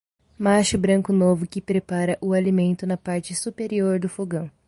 [0.35, 4.49] Macho branco novo que prepara o alimento na parte superior do fogão.